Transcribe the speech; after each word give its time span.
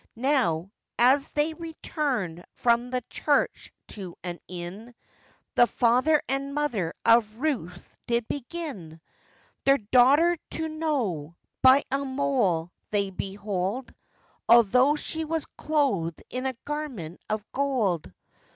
Now, 0.15 0.71
as 0.97 1.29
they 1.29 1.53
returned 1.53 2.43
from 2.55 2.89
the 2.89 3.03
church 3.11 3.71
to 3.89 4.15
an 4.23 4.39
inn, 4.47 4.95
The 5.53 5.67
father 5.67 6.23
and 6.27 6.55
mother 6.55 6.95
of 7.05 7.37
Ruth 7.39 7.99
did 8.07 8.27
begin 8.27 8.99
Their 9.63 9.77
daughter 9.77 10.39
to 10.57 10.67
know, 10.69 11.35
by 11.61 11.83
a 11.91 12.03
mole 12.03 12.71
they 12.89 13.11
behold, 13.11 13.93
Although 14.49 14.95
she 14.95 15.23
was 15.23 15.45
clothed 15.55 16.23
in 16.31 16.47
a 16.47 16.57
garment 16.65 17.21
of 17.29 17.45
gold. 17.51 18.11